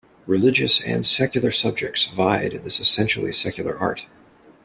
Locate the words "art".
3.77-4.07